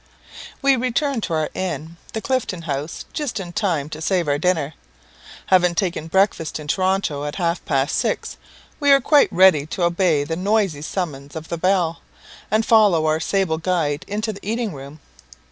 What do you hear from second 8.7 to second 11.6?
we were quite ready to obey the noisy summons of the